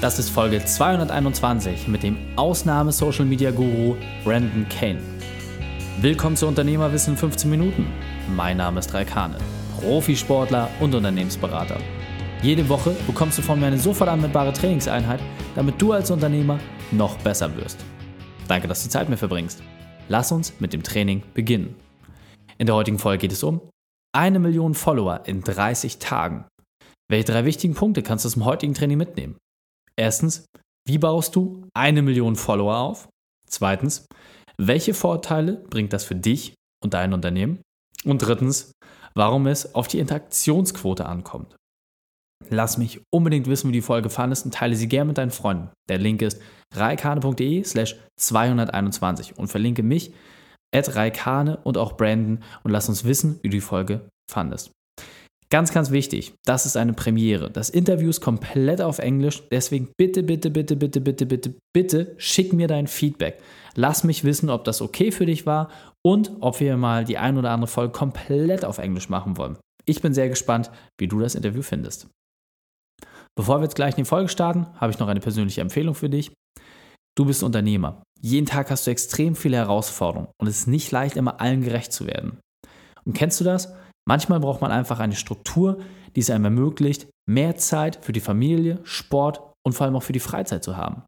[0.00, 5.00] Das ist Folge 221 mit dem Ausnahme-Social-Media-Guru Brandon Kane.
[6.00, 7.84] Willkommen zu Unternehmerwissen in 15 Minuten.
[8.36, 9.38] Mein Name ist Raikane,
[9.80, 11.78] Profisportler und Unternehmensberater.
[12.42, 15.18] Jede Woche bekommst du von mir eine sofort anwendbare Trainingseinheit,
[15.56, 16.60] damit du als Unternehmer
[16.92, 17.84] noch besser wirst.
[18.46, 19.64] Danke, dass du die Zeit mir verbringst.
[20.08, 21.74] Lass uns mit dem Training beginnen.
[22.56, 23.60] In der heutigen Folge geht es um
[24.12, 26.44] eine Million Follower in 30 Tagen.
[27.10, 29.34] Welche drei wichtigen Punkte kannst du dem heutigen Training mitnehmen?
[29.98, 30.46] Erstens,
[30.86, 33.08] wie baust du eine Million Follower auf?
[33.46, 34.06] Zweitens,
[34.56, 37.60] welche Vorteile bringt das für dich und dein Unternehmen?
[38.04, 38.72] Und drittens,
[39.14, 41.56] warum es auf die Interaktionsquote ankommt.
[42.48, 45.70] Lass mich unbedingt wissen, wie die Folge fandest und teile sie gerne mit deinen Freunden.
[45.88, 46.40] Der Link ist
[46.74, 50.14] reikane.de slash 221 und verlinke mich,
[50.72, 54.70] at reikane und auch Brandon und lass uns wissen, wie du die Folge fandest.
[55.50, 57.50] Ganz, ganz wichtig, das ist eine Premiere.
[57.50, 62.52] Das Interview ist komplett auf Englisch, deswegen bitte, bitte, bitte, bitte, bitte, bitte, bitte schick
[62.52, 63.40] mir dein Feedback.
[63.74, 65.70] Lass mich wissen, ob das okay für dich war
[66.04, 69.56] und ob wir mal die ein oder andere Folge komplett auf Englisch machen wollen.
[69.86, 72.08] Ich bin sehr gespannt, wie du das Interview findest.
[73.34, 76.10] Bevor wir jetzt gleich in die Folge starten, habe ich noch eine persönliche Empfehlung für
[76.10, 76.30] dich.
[77.16, 78.02] Du bist Unternehmer.
[78.20, 81.92] Jeden Tag hast du extrem viele Herausforderungen und es ist nicht leicht, immer allen gerecht
[81.92, 82.38] zu werden.
[83.06, 83.72] Und kennst du das?
[84.08, 85.82] Manchmal braucht man einfach eine Struktur,
[86.16, 90.14] die es einem ermöglicht, mehr Zeit für die Familie, Sport und vor allem auch für
[90.14, 91.02] die Freizeit zu haben.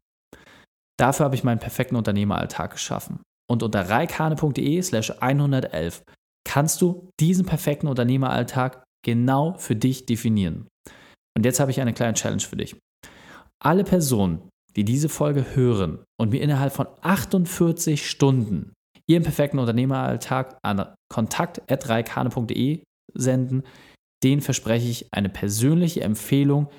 [0.99, 3.23] Dafür habe ich meinen perfekten Unternehmeralltag geschaffen.
[3.49, 6.03] Und unter reikane.de slash 111
[6.47, 10.67] kannst du diesen perfekten Unternehmeralltag genau für dich definieren.
[11.35, 12.75] Und jetzt habe ich eine kleine Challenge für dich.
[13.63, 18.73] Alle Personen, die diese Folge hören und mir innerhalb von 48 Stunden
[19.09, 23.63] ihren perfekten Unternehmeralltag an kontakt.reikane.de senden.
[24.23, 26.69] Den verspreche ich eine persönliche Empfehlung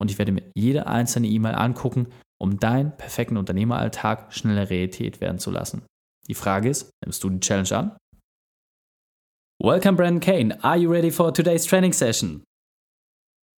[0.00, 2.08] und ich werde mir jede einzelne E-Mail angucken,
[2.40, 5.82] um deinen perfekten Unternehmeralltag schneller Realität werden zu lassen.
[6.28, 7.96] Die Frage ist, nimmst du die Challenge an?
[9.62, 10.64] Welcome, Brandon Kane.
[10.64, 12.44] Are you ready for today's training session?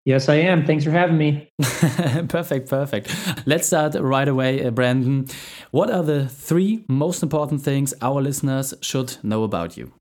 [0.04, 0.64] Yes, I am.
[0.64, 1.48] Thanks for having me.
[2.28, 3.08] perfect, perfect.
[3.46, 5.28] Let's start right away, uh, Brandon.
[5.70, 9.92] What are the three most important things our listeners should know about you?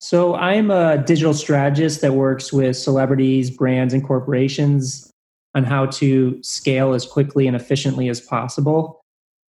[0.00, 5.10] So I'm a digital strategist that works with celebrities, brands, and corporations
[5.54, 9.00] on how to scale as quickly and efficiently as possible.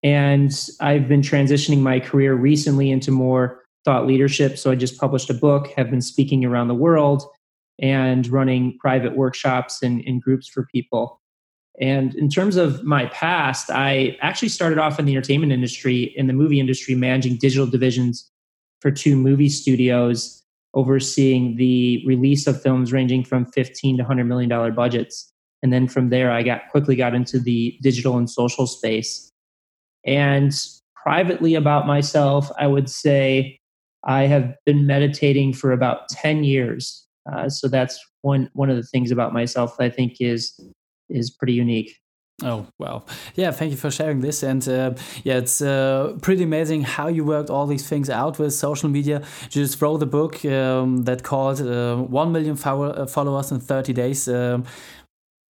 [0.03, 4.57] And I've been transitioning my career recently into more thought leadership.
[4.59, 7.25] So I just published a book, have been speaking around the world
[7.79, 11.21] and running private workshops and, and groups for people.
[11.81, 16.27] And in terms of my past, I actually started off in the entertainment industry, in
[16.27, 18.29] the movie industry, managing digital divisions
[18.81, 20.43] for two movie studios
[20.75, 25.33] overseeing the release of films ranging from 15 to 100 million dollar budgets.
[25.63, 29.31] And then from there i got quickly got into the digital and social space.
[30.07, 30.53] And
[30.95, 33.59] privately about myself i would say
[34.05, 37.07] i have been meditating for about 10 years.
[37.31, 40.59] Uh, so that's one one of the things about myself that i think is
[41.09, 41.97] is pretty unique
[42.45, 43.05] Oh, well.
[43.35, 44.45] Yeah, thank you for sharing this.
[44.45, 44.95] And uh,
[45.25, 49.23] yeah, it's uh, pretty amazing how you worked all these things out with social media.
[49.43, 53.93] You just wrote a book um, that called uh, 1 million uh, followers in 30
[53.93, 54.29] days.
[54.29, 54.65] Um,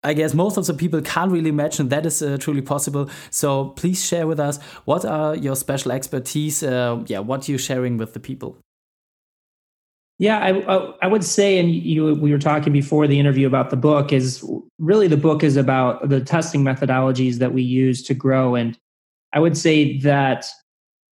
[0.02, 3.10] I guess most of the people can't really imagine that is uh, truly possible.
[3.32, 6.64] So please share with us what are your special expertise?
[6.64, 8.58] Uh, yeah, what you're sharing with the people.
[10.20, 13.78] Yeah, I, I would say, and you we were talking before the interview about the
[13.78, 14.44] book is
[14.80, 18.78] really the book is about the testing methodologies that we use to grow, and
[19.34, 20.48] I would say that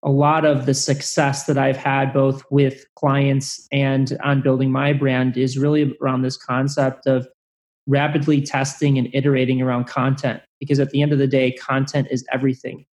[0.03, 4.93] a lot of the success that I've had both with clients and on building my
[4.93, 7.29] brand is really around this concept of
[7.87, 10.41] rapidly testing and iterating around content.
[10.61, 12.85] Because at the end of the day content is everything.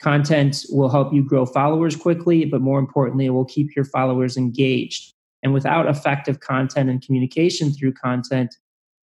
[0.00, 4.36] Content will help you grow followers quickly but more importantly it will keep your followers
[4.36, 8.56] engaged and without effective content and communication through content,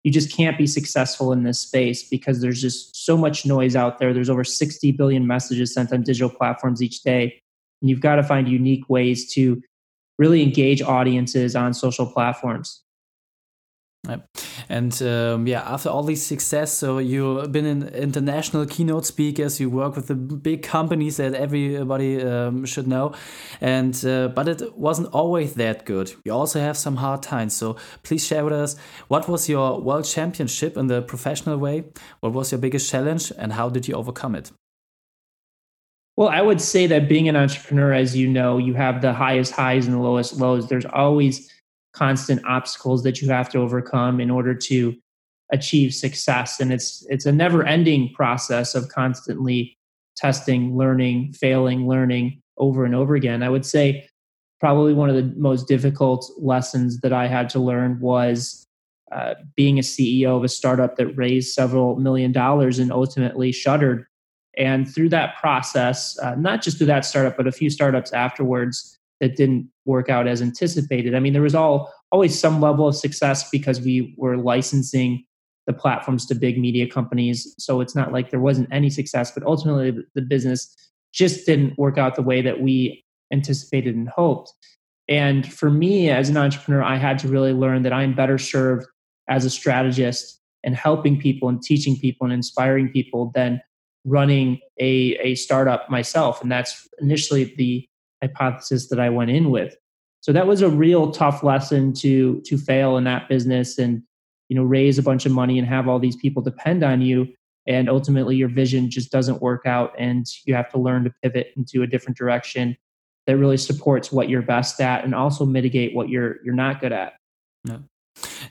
[0.03, 3.97] you just can't be successful in this space because there's just so much noise out
[3.97, 4.13] there.
[4.13, 7.41] There's over 60 billion messages sent on digital platforms each day.
[7.81, 9.61] And you've got to find unique ways to
[10.19, 12.84] really engage audiences on social platforms.
[14.69, 19.59] And um, yeah, after all this success, so you've been an international keynote speakers.
[19.59, 23.13] You work with the big companies that everybody um, should know,
[23.61, 26.13] and uh, but it wasn't always that good.
[26.23, 27.53] You also have some hard times.
[27.53, 28.75] So please share with us
[29.07, 31.85] what was your world championship in the professional way.
[32.21, 34.51] What was your biggest challenge, and how did you overcome it?
[36.17, 39.51] Well, I would say that being an entrepreneur, as you know, you have the highest
[39.51, 40.69] highs and the lowest lows.
[40.69, 41.51] There's always
[41.95, 44.95] constant obstacles that you have to overcome in order to
[45.51, 46.59] achieve success.
[46.59, 49.77] And it's it's a never ending process of constantly
[50.15, 53.41] testing learning failing learning over and over again.
[53.43, 54.07] I would say
[54.59, 58.65] probably one of the most difficult lessons that i had to learn was
[59.11, 64.05] uh, being a ceo of a startup that raised several million dollars and ultimately shuttered.
[64.57, 68.97] And through that process uh, not just through that startup but a few startups afterwards
[69.21, 72.95] that didn't work out as anticipated i mean there was all always some level of
[72.95, 75.23] success because we were licensing
[75.67, 77.55] the platforms to big media companies.
[77.57, 80.73] So it's not like there wasn't any success, but ultimately the business
[81.13, 83.03] just didn't work out the way that we
[83.33, 84.53] anticipated and hoped.
[85.07, 88.87] And for me as an entrepreneur, I had to really learn that I'm better served
[89.27, 93.61] as a strategist and helping people and teaching people and inspiring people than
[94.03, 96.41] running a, a startup myself.
[96.41, 97.87] And that's initially the
[98.27, 99.75] hypothesis that I went in with.
[100.21, 104.01] So that was a real tough lesson to to fail in that business and
[104.49, 107.27] you know raise a bunch of money and have all these people depend on you
[107.67, 111.51] and ultimately your vision just doesn't work out and you have to learn to pivot
[111.57, 112.77] into a different direction
[113.27, 116.91] that really supports what you're best at and also mitigate what you're you're not good
[116.91, 117.13] at
[117.65, 117.77] yeah.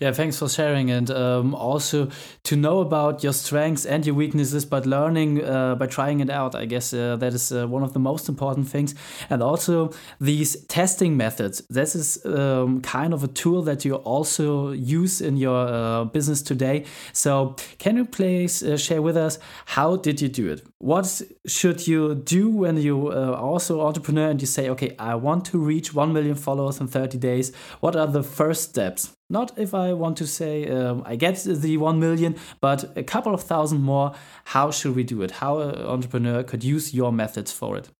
[0.00, 2.08] Yeah, thanks for sharing and um, also
[2.44, 6.54] to know about your strengths and your weaknesses, but learning uh, by trying it out.
[6.54, 8.94] I guess uh, that is uh, one of the most important things.
[9.30, 9.90] And also
[10.20, 11.62] these testing methods.
[11.70, 16.42] This is um, kind of a tool that you also use in your uh, business
[16.42, 16.84] today.
[17.12, 20.66] So can you please uh, share with us how did you do it?
[20.78, 25.14] What should you do when you are uh, also entrepreneur and you say, okay, I
[25.14, 27.52] want to reach 1 million followers in 30 days?
[27.80, 29.14] What are the first steps?
[29.34, 33.34] Not if I want to say um, I get the 1 million, but a couple
[33.34, 34.14] of thousand more.
[34.44, 35.32] How should we do it?
[35.32, 37.90] How an entrepreneur could use your methods for it?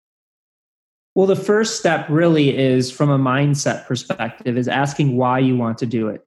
[1.16, 5.76] Well, the first step really is from a mindset perspective is asking why you want
[5.78, 6.24] to do it.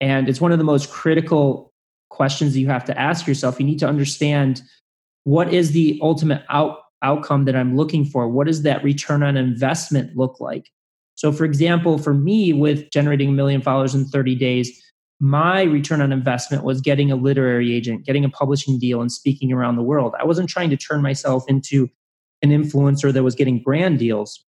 [0.00, 1.72] And it's one of the most critical
[2.10, 3.60] questions you have to ask yourself.
[3.60, 4.62] You need to understand
[5.22, 8.28] what is the ultimate out, outcome that I'm looking for?
[8.28, 10.68] What does that return on investment look like?
[11.18, 14.80] So, for example, for me, with generating a million followers in 30 days,
[15.18, 19.52] my return on investment was getting a literary agent, getting a publishing deal, and speaking
[19.52, 20.14] around the world.
[20.20, 21.90] I wasn't trying to turn myself into
[22.40, 24.44] an influencer that was getting brand deals.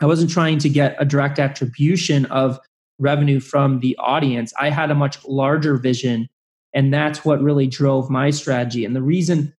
[0.00, 2.60] I wasn't trying to get a direct attribution of
[3.00, 4.52] revenue from the audience.
[4.60, 6.28] I had a much larger vision,
[6.72, 8.84] and that's what really drove my strategy.
[8.84, 9.52] And the reason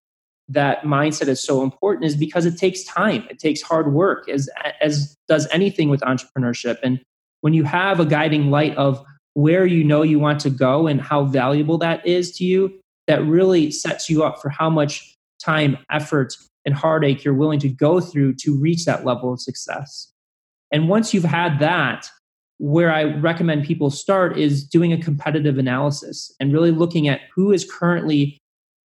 [0.53, 3.25] that mindset is so important is because it takes time.
[3.29, 4.49] It takes hard work as
[4.81, 6.77] as does anything with entrepreneurship.
[6.83, 7.01] And
[7.41, 9.03] when you have a guiding light of
[9.33, 13.23] where you know you want to go and how valuable that is to you that
[13.25, 17.99] really sets you up for how much time effort and heartache you're willing to go
[17.99, 20.11] through to reach that level of success.
[20.71, 22.09] And once you've had that
[22.61, 27.51] where i recommend people start is doing a competitive analysis and really looking at who
[27.51, 28.37] is currently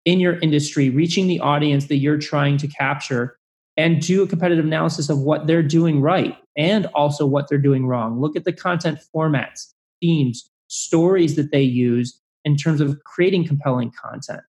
[0.07, 3.37] in your industry, reaching the audience that you're trying to capture,
[3.77, 7.87] and do a competitive analysis of what they're doing right and also what they're doing
[7.87, 8.19] wrong.
[8.19, 13.93] Look at the content formats, themes, stories that they use in terms of creating compelling
[13.93, 14.41] content.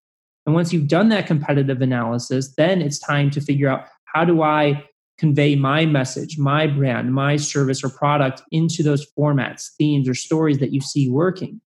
[0.46, 4.42] And once you've done that competitive analysis, then it's time to figure out how do
[4.42, 4.86] I
[5.18, 10.60] convey my message, my brand, my service or product into those formats, themes, or stories
[10.60, 11.60] that you see working.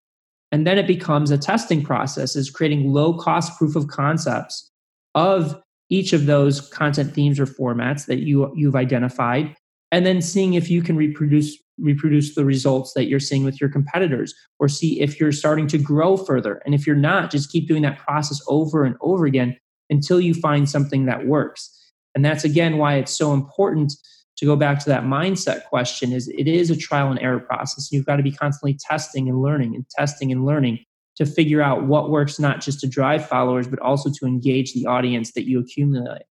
[0.50, 4.70] And then it becomes a testing process, is creating low cost proof of concepts
[5.14, 9.54] of each of those content themes or formats that you, you've identified,
[9.90, 13.70] and then seeing if you can reproduce reproduce the results that you're seeing with your
[13.70, 16.60] competitors or see if you're starting to grow further.
[16.64, 19.56] And if you're not just keep doing that process over and over again
[19.88, 21.92] until you find something that works.
[22.14, 23.92] And that's again why it's so important
[24.38, 27.90] to go back to that mindset question is it is a trial and error process.
[27.92, 30.78] You've got to be constantly testing and learning and testing and learning
[31.16, 34.86] to figure out what works not just to drive followers but also to engage the
[34.86, 36.22] audience that you accumulate.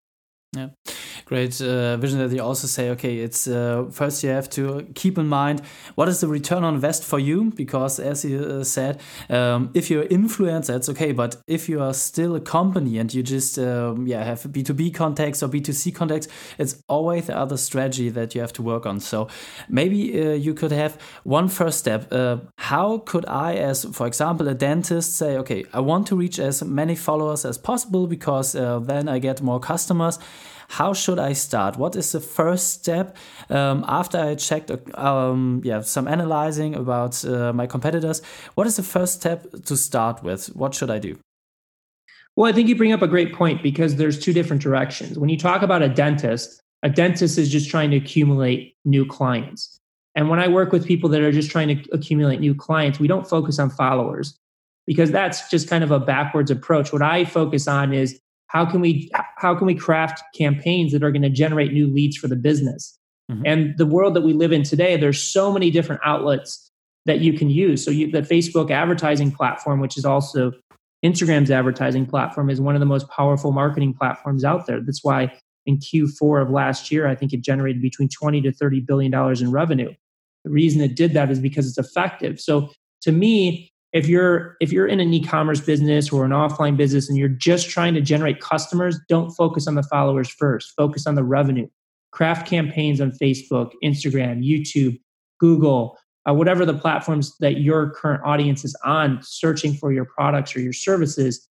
[0.55, 0.69] Yeah
[1.27, 5.19] great uh, vision that you also say, okay, it's uh, first you have to keep
[5.19, 5.61] in mind
[5.97, 9.91] what is the return on invest for you, because as you uh, said, um, if
[9.91, 14.07] you're influencer, it's okay, but if you are still a company and you just um,
[14.07, 16.29] yeah have B two B contacts or B two C contacts,
[16.59, 19.01] it's always the other strategy that you have to work on.
[19.01, 19.29] So
[19.69, 22.13] maybe uh, you could have one first step.
[22.13, 26.39] Uh, how could I, as for example, a dentist, say, okay, I want to reach
[26.39, 30.21] as many followers as possible because then I get more customers
[30.69, 31.77] how should I start?
[31.77, 33.17] What is the first step
[33.51, 38.21] um, after I checked um, yeah, some analyzing about uh, my competitors?
[38.55, 40.49] What is the first step to start with?
[40.57, 41.19] What should I do?
[42.35, 45.19] Well, I think you bring up a great point because there's two different directions.
[45.19, 49.79] When you talk about a dentist, a dentist is just trying to accumulate new clients.
[50.15, 53.09] And when I work with people that are just trying to accumulate new clients, we
[53.09, 54.39] don't focus on followers.
[54.87, 56.93] because that's just kind of a backwards approach.
[56.93, 61.11] What I focus on is how can we how can we craft campaigns that are
[61.11, 62.99] going to generate new leads for the business?
[63.31, 63.43] Mm-hmm.
[63.45, 66.71] And the world that we live in today, there's so many different outlets
[67.07, 67.85] that you can use.
[67.85, 70.53] So you, the Facebook advertising platform, which is also
[71.05, 74.81] Instagram's advertising platform, is one of the most powerful marketing platforms out there.
[74.81, 75.33] That's why
[75.67, 79.43] in Q4 of last year, I think it generated between 20 to 30 billion dollars
[79.43, 79.93] in revenue.
[80.45, 82.41] The reason it did that is because it's effective.
[82.41, 82.71] So
[83.03, 87.17] to me, if you're if you're in an e-commerce business or an offline business and
[87.17, 90.75] you're just trying to generate customers, don't focus on the followers first.
[90.77, 91.67] Focus on the revenue.
[92.13, 95.01] Craft campaigns on Facebook, Instagram, YouTube,
[95.41, 95.97] Google,
[96.29, 100.61] uh, whatever the platforms that your current audience is on, searching for your products or
[100.61, 101.49] your services.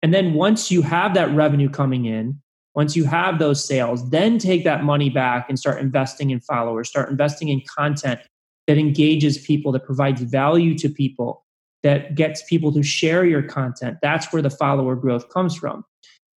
[0.00, 2.40] And then once you have that revenue coming in,
[2.76, 6.88] once you have those sales, then take that money back and start investing in followers,
[6.88, 8.20] start investing in content
[8.68, 11.44] that engages people, that provides value to people,
[11.82, 13.98] that gets people to share your content.
[14.02, 15.84] That's where the follower growth comes from.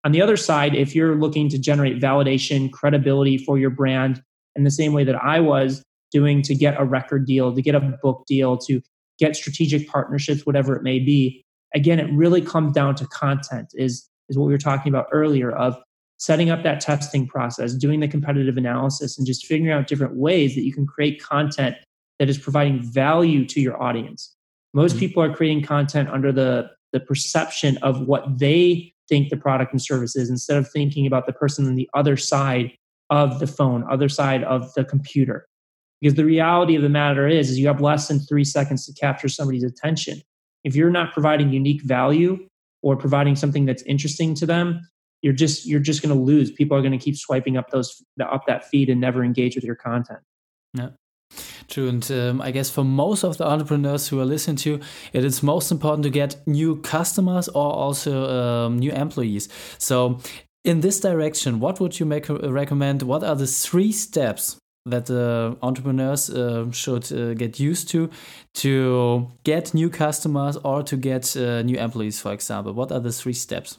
[0.03, 4.21] On the other side, if you're looking to generate validation, credibility for your brand
[4.55, 7.75] in the same way that I was doing to get a record deal, to get
[7.75, 8.81] a book deal, to
[9.19, 11.43] get strategic partnerships, whatever it may be,
[11.73, 15.51] again, it really comes down to content, is, is what we were talking about earlier
[15.51, 15.77] of
[16.17, 20.55] setting up that testing process, doing the competitive analysis, and just figuring out different ways
[20.55, 21.75] that you can create content
[22.19, 24.35] that is providing value to your audience.
[24.73, 24.99] Most mm-hmm.
[24.99, 29.81] people are creating content under the, the perception of what they think the product and
[29.81, 32.71] service is instead of thinking about the person on the other side
[33.09, 35.45] of the phone, other side of the computer.
[35.99, 38.93] Because the reality of the matter is, is you have less than three seconds to
[38.93, 40.21] capture somebody's attention.
[40.63, 42.47] If you're not providing unique value
[42.81, 44.81] or providing something that's interesting to them,
[45.21, 46.51] you're just you're just going to lose.
[46.51, 49.63] People are going to keep swiping up those up that feed and never engage with
[49.63, 50.19] your content.
[50.73, 50.89] Yeah.
[51.67, 54.79] True, and um, I guess for most of the entrepreneurs who are listening to,
[55.13, 59.47] it is most important to get new customers or also um, new employees.
[59.77, 60.19] So,
[60.63, 63.01] in this direction, what would you make recommend?
[63.03, 68.09] What are the three steps that the entrepreneurs uh, should uh, get used to
[68.53, 72.73] to get new customers or to get uh, new employees, for example?
[72.73, 73.77] What are the three steps?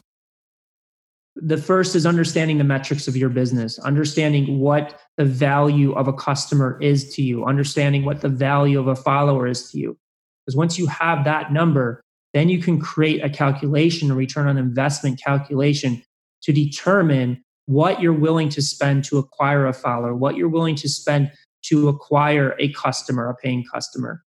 [1.37, 6.13] The first is understanding the metrics of your business, understanding what the value of a
[6.13, 9.97] customer is to you, understanding what the value of a follower is to you.
[10.45, 12.03] Because once you have that number,
[12.35, 16.03] then you can create a calculation, a return on investment calculation
[16.43, 20.89] to determine what you're willing to spend to acquire a follower, what you're willing to
[20.89, 21.31] spend
[21.63, 24.23] to acquire a customer, a paying customer.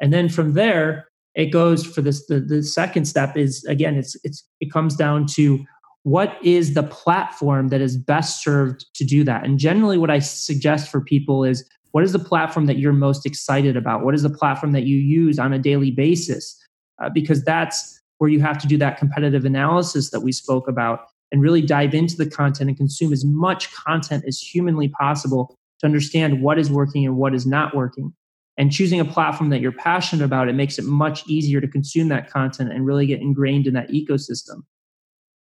[0.00, 4.16] And then from there, it goes for this the, the second step is again it's
[4.24, 5.64] it's it comes down to
[6.02, 9.44] what is the platform that is best served to do that?
[9.44, 13.26] And generally, what I suggest for people is what is the platform that you're most
[13.26, 14.04] excited about?
[14.04, 16.56] What is the platform that you use on a daily basis?
[17.02, 21.06] Uh, because that's where you have to do that competitive analysis that we spoke about
[21.32, 25.86] and really dive into the content and consume as much content as humanly possible to
[25.86, 28.12] understand what is working and what is not working.
[28.58, 32.08] And choosing a platform that you're passionate about, it makes it much easier to consume
[32.08, 34.62] that content and really get ingrained in that ecosystem.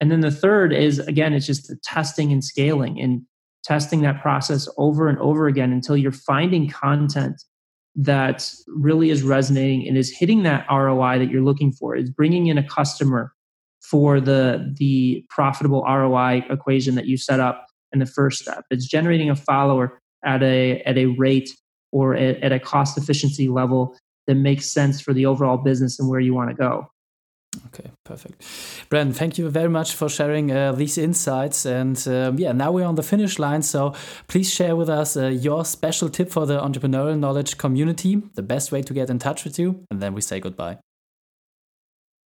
[0.02, 3.22] And then the third is, again, it's just the testing and scaling and
[3.64, 7.42] testing that process over and over again until you're finding content
[7.96, 12.48] that really is resonating and is hitting that ROI that you're looking for, is bringing
[12.48, 13.34] in a customer
[13.82, 18.66] for the, the profitable ROI equation that you set up in the first step.
[18.70, 21.56] It's generating a follower at a, at a rate
[21.92, 23.96] or at, at a cost efficiency level
[24.28, 26.88] that makes sense for the overall business and where you want to go.
[27.78, 28.42] Okay, perfect.
[28.90, 31.66] Brendan, thank you very much for sharing uh, these insights.
[31.66, 33.64] And um, yeah, now we're on the finish line.
[33.64, 33.94] So
[34.28, 38.72] please share with us uh, your special tip for the entrepreneurial knowledge community, the best
[38.72, 39.84] way to get in touch with you.
[39.92, 40.78] And then we say goodbye.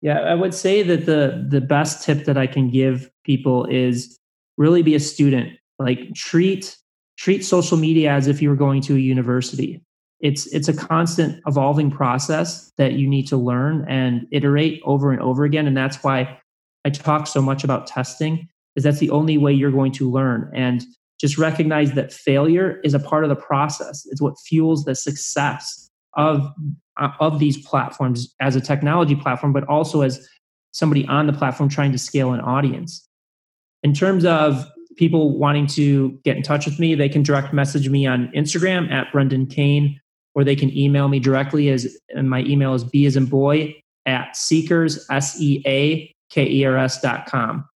[0.01, 4.17] Yeah, I would say that the the best tip that I can give people is
[4.57, 5.57] really be a student.
[5.79, 6.77] Like treat
[7.17, 9.81] treat social media as if you were going to a university
[10.19, 15.21] it's it's a constant evolving process that you need to learn and iterate over and
[15.21, 15.67] over again.
[15.67, 16.39] And that's why
[16.85, 20.49] i talk so much about testing is that's the only way you're going to learn.
[20.53, 20.85] And
[21.19, 24.05] just recognize that failure is a part of the process.
[24.09, 26.49] It's what fuels the success of
[26.97, 30.27] uh, of these platforms as a technology platform but also as
[30.71, 33.07] somebody on the platform trying to scale an audience.
[33.83, 37.87] In terms of people wanting to get in touch with me they can direct message
[37.87, 39.99] me on instagram at brendan kane
[40.39, 43.75] or they can email me directly as and my email is b as in boy
[44.05, 47.67] at seekers s-e-a-k-e-r-s dot com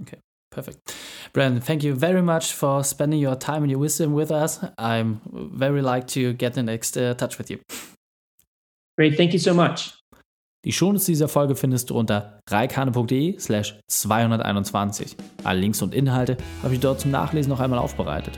[0.00, 0.18] okay
[0.50, 0.94] perfect
[1.32, 5.20] brandon thank you very much for spending your time and your wisdom with us i'm
[5.54, 7.58] very like to get in next uh, touch with you
[8.96, 9.92] great thank you so much
[10.64, 15.16] Die Shownotes dieser Folge findest du unter reikane.de slash 221.
[15.44, 18.36] Alle Links und Inhalte habe ich dort zum Nachlesen noch einmal aufbereitet.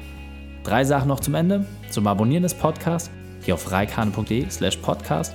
[0.62, 1.64] Drei Sachen noch zum Ende.
[1.88, 3.10] Zum Abonnieren des Podcasts,
[3.44, 5.34] geh auf reikane.de slash podcast.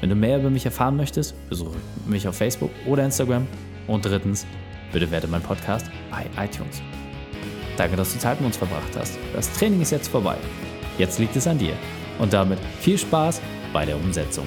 [0.00, 1.76] Wenn du mehr über mich erfahren möchtest, besuche
[2.06, 3.46] mich auf Facebook oder Instagram.
[3.86, 4.46] Und drittens,
[4.92, 6.82] bitte werte meinen Podcast bei iTunes.
[7.76, 9.18] Danke, dass du Zeit mit uns verbracht hast.
[9.34, 10.36] Das Training ist jetzt vorbei.
[10.98, 11.74] Jetzt liegt es an dir.
[12.18, 13.40] Und damit viel Spaß
[13.72, 14.46] bei der Umsetzung.